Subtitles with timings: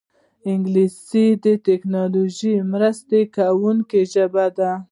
[0.51, 4.71] انګلیسي د ټیکنالوژۍ مرسته کوونکې ژبه ده